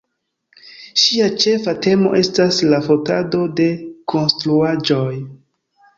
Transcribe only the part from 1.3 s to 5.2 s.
ĉefa temo estas la fotado de konstruaĵoj.